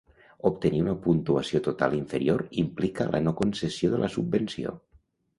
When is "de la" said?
3.93-4.09